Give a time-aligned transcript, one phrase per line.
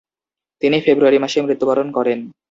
[0.61, 2.19] তিনি ফেব্রুয়ারি মাসে মৃত্যুবরণ করেন।